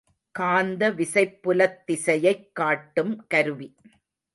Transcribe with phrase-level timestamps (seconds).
[0.31, 3.75] காந்த விசைப் புலத் திசையைக் காட்டும் கருவி.